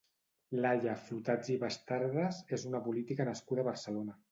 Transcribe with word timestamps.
Laia 0.65 0.95
Flotats 1.09 1.51
i 1.57 1.59
Bastardas 1.65 2.41
és 2.59 2.67
una 2.73 2.83
política 2.89 3.31
nascuda 3.33 3.67
a 3.67 3.71
Barcelona. 3.73 4.19